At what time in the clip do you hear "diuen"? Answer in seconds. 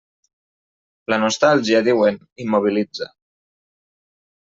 1.91-2.21